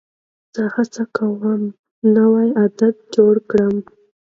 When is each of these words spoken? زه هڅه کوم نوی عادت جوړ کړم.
زه 0.55 0.63
هڅه 0.75 1.03
کوم 1.15 1.61
نوی 2.15 2.47
عادت 2.59 2.95
جوړ 3.15 3.35
کړم. 3.49 3.75